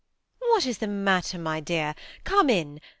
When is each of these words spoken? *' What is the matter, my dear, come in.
*' 0.23 0.39
What 0.39 0.65
is 0.65 0.79
the 0.79 0.87
matter, 0.87 1.37
my 1.37 1.59
dear, 1.59 1.93
come 2.23 2.49
in. 2.49 2.79